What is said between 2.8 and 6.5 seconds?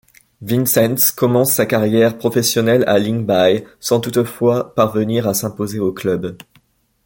à Lyngby sans toutefois parvenir à s'imposer au club.